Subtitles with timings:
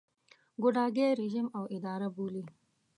[0.61, 2.43] ګوډاګی رژیم او اداره بولي.